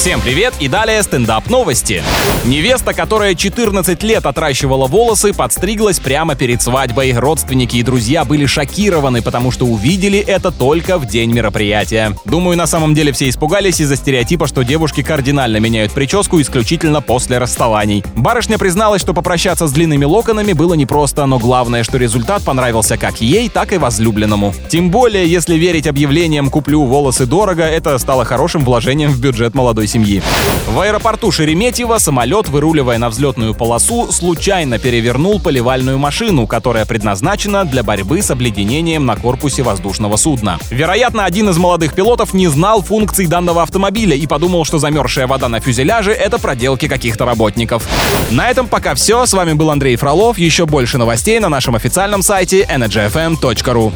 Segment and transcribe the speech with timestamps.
[0.00, 2.02] Всем привет и далее стендап новости.
[2.46, 7.12] Невеста, которая 14 лет отращивала волосы, подстриглась прямо перед свадьбой.
[7.12, 12.16] Родственники и друзья были шокированы, потому что увидели это только в день мероприятия.
[12.24, 17.36] Думаю, на самом деле все испугались из-за стереотипа, что девушки кардинально меняют прическу исключительно после
[17.36, 18.02] расставаний.
[18.16, 23.20] Барышня призналась, что попрощаться с длинными локонами было непросто, но главное, что результат понравился как
[23.20, 24.54] ей, так и возлюбленному.
[24.70, 29.89] Тем более, если верить объявлениям «куплю волосы дорого», это стало хорошим вложением в бюджет молодой
[29.90, 30.22] семьи.
[30.68, 37.82] В аэропорту Шереметьево самолет, выруливая на взлетную полосу, случайно перевернул поливальную машину, которая предназначена для
[37.82, 40.58] борьбы с обледенением на корпусе воздушного судна.
[40.70, 45.48] Вероятно, один из молодых пилотов не знал функций данного автомобиля и подумал, что замерзшая вода
[45.48, 47.86] на фюзеляже— это проделки каких-то работников.
[48.30, 49.26] На этом пока все.
[49.26, 50.38] С вами был Андрей Фролов.
[50.38, 53.92] Еще больше новостей на нашем официальном сайте energyfm.ru.